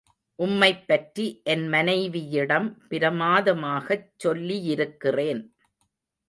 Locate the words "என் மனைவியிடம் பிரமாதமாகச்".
1.43-4.09